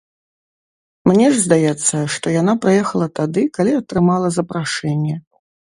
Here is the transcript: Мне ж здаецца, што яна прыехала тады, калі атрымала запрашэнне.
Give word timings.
Мне 1.09 1.27
ж 1.33 1.43
здаецца, 1.43 1.95
што 2.15 2.25
яна 2.41 2.57
прыехала 2.65 3.07
тады, 3.21 3.41
калі 3.61 3.71
атрымала 3.83 4.27
запрашэнне. 4.41 5.15